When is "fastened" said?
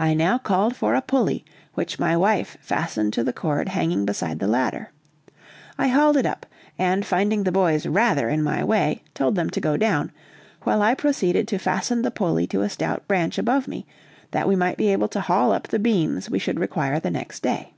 2.60-3.12